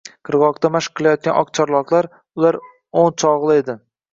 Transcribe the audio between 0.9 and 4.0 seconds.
qilayotgan oqcharloqlar— ular o‘n choqli edi—